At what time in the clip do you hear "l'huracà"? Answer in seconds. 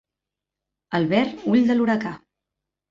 1.79-2.17